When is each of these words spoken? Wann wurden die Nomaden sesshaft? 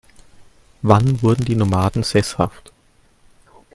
Wann 0.81 1.21
wurden 1.21 1.45
die 1.45 1.55
Nomaden 1.55 2.01
sesshaft? 2.01 2.73